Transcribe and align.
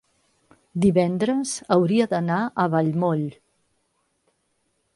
divendres 0.85 1.51
hauria 1.75 2.07
d'anar 2.13 2.39
a 2.47 2.65
Vallmoll. 2.77 3.23